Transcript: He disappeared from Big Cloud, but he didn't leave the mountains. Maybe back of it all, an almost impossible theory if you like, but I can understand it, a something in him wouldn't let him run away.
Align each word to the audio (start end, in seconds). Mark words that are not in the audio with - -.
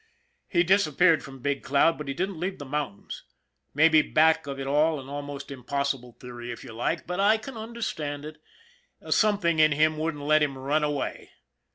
He 0.47 0.63
disappeared 0.63 1.21
from 1.23 1.43
Big 1.43 1.61
Cloud, 1.61 1.99
but 1.99 2.07
he 2.07 2.15
didn't 2.15 2.39
leave 2.39 2.57
the 2.57 2.65
mountains. 2.65 3.21
Maybe 3.71 4.01
back 4.01 4.47
of 4.47 4.59
it 4.59 4.65
all, 4.65 4.99
an 4.99 5.07
almost 5.07 5.51
impossible 5.51 6.13
theory 6.13 6.51
if 6.51 6.63
you 6.63 6.73
like, 6.73 7.05
but 7.05 7.19
I 7.19 7.37
can 7.37 7.55
understand 7.55 8.25
it, 8.25 8.41
a 8.99 9.11
something 9.11 9.59
in 9.59 9.73
him 9.73 9.99
wouldn't 9.99 10.23
let 10.23 10.41
him 10.41 10.57
run 10.57 10.83
away. 10.83 11.29